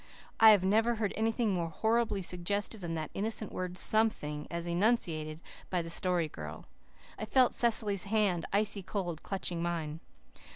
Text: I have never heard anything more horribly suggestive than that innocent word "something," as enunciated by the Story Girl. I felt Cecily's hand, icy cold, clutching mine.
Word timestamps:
I 0.39 0.49
have 0.49 0.63
never 0.63 0.95
heard 0.95 1.13
anything 1.15 1.51
more 1.53 1.69
horribly 1.69 2.23
suggestive 2.23 2.81
than 2.81 2.95
that 2.95 3.11
innocent 3.13 3.51
word 3.51 3.77
"something," 3.77 4.47
as 4.49 4.65
enunciated 4.65 5.41
by 5.69 5.83
the 5.83 5.91
Story 5.91 6.27
Girl. 6.27 6.65
I 7.19 7.25
felt 7.25 7.53
Cecily's 7.53 8.05
hand, 8.05 8.47
icy 8.51 8.81
cold, 8.81 9.21
clutching 9.21 9.61
mine. 9.61 9.99